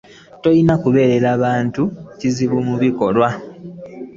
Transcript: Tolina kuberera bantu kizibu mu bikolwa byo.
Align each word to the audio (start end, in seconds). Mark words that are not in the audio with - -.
Tolina 0.41 0.75
kuberera 0.83 1.27
bantu 1.43 1.81
kizibu 2.19 2.57
mu 2.67 2.75
bikolwa 2.83 3.27
byo. 3.35 3.45